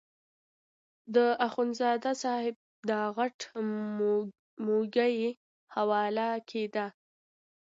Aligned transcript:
د 1.15 1.17
اخندزاده 1.47 2.11
صاحب 2.23 2.55
دا 2.89 3.01
غټ 3.17 3.37
موږی 4.67 5.19
حواله 5.75 6.27
کېده. 6.49 6.85